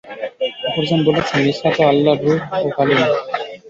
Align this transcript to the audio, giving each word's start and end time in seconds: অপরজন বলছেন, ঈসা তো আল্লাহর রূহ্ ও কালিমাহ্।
অপরজন 0.67 0.99
বলছেন, 1.07 1.39
ঈসা 1.51 1.69
তো 1.75 1.81
আল্লাহর 1.91 2.19
রূহ্ 2.23 2.41
ও 2.57 2.77
কালিমাহ্। 2.77 3.13